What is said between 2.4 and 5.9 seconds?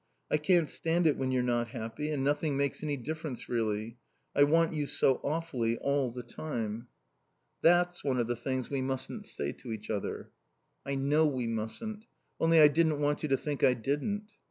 makes any difference, really. I want you so awfully